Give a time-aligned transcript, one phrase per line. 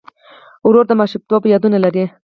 [0.67, 2.05] ورور د ماشومتوب یادونه لري.